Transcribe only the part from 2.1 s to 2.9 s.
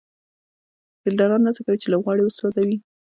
وسوځوي.